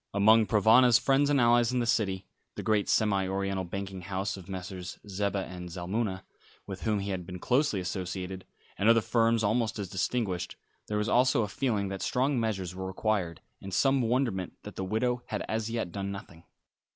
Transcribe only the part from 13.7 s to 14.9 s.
some wonderment that the